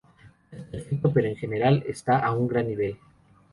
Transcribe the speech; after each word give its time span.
No 0.51 0.57
es 0.57 0.65
perfecto, 0.65 1.13
pero 1.13 1.27
en 1.27 1.35
general 1.35 1.83
está 1.87 2.17
a 2.17 2.31
un 2.33 2.47
gran 2.47 2.65
nivel. 2.67 2.97